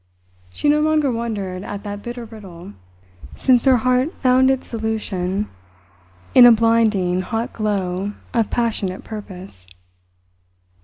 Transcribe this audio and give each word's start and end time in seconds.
She 0.51 0.67
no 0.67 0.81
longer 0.81 1.11
wondered 1.11 1.61
at 1.63 1.83
that 1.83 2.01
bitter 2.01 2.25
riddle, 2.25 2.73
since 3.35 3.65
her 3.65 3.77
heart 3.77 4.11
found 4.19 4.49
its 4.49 4.67
solution 4.67 5.47
in 6.33 6.47
a 6.47 6.51
blinding, 6.51 7.21
hot 7.21 7.53
glow 7.53 8.13
of 8.33 8.49
passionate 8.49 9.03
purpose. 9.03 9.67